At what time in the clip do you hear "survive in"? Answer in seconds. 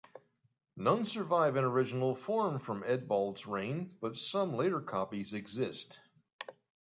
1.05-1.63